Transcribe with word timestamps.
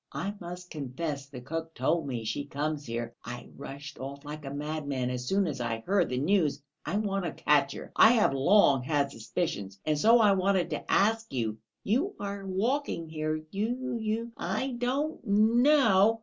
I 0.13 0.33
must 0.39 0.71
confess 0.71 1.27
the 1.27 1.41
cook 1.41 1.75
told 1.75 2.07
me 2.07 2.23
she 2.25 2.45
comes 2.47 2.87
here; 2.87 3.13
I 3.23 3.49
rushed 3.55 3.99
off 3.99 4.25
like 4.25 4.45
a 4.45 4.49
madman 4.49 5.11
as 5.11 5.27
soon 5.27 5.45
as 5.45 5.61
I 5.61 5.81
heard 5.81 6.09
the 6.09 6.17
news; 6.17 6.63
I 6.83 6.97
want 6.97 7.23
to 7.25 7.31
catch 7.43 7.73
her. 7.73 7.91
I 7.95 8.13
have 8.13 8.33
long 8.33 8.81
had 8.81 9.11
suspicions, 9.11 9.79
and 9.85 9.99
so 9.99 10.17
I 10.17 10.31
wanted 10.31 10.71
to 10.71 10.91
ask 10.91 11.31
you; 11.31 11.59
you 11.83 12.15
are 12.19 12.47
walking 12.47 13.09
here... 13.09 13.41
you 13.51 13.95
you 14.01 14.31
I 14.37 14.73
don't 14.79 15.23
know...." 15.27 16.19